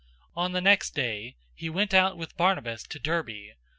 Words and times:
On 0.35 0.51
the 0.53 0.61
next 0.61 0.95
day 0.95 1.35
he 1.53 1.69
went 1.69 1.93
out 1.93 2.17
with 2.17 2.35
Barnabas 2.35 2.81
to 2.81 2.97
Derbe. 2.97 3.51